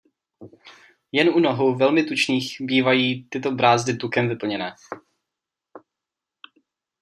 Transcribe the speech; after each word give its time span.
Jen 1.11 1.29
u 1.29 1.39
nohou 1.39 1.75
velmi 1.77 2.03
tučných 2.03 2.57
bývají 2.61 3.27
tyto 3.29 3.51
brázdy 3.51 3.93
tukem 3.95 4.29
vyplněné. 4.29 4.75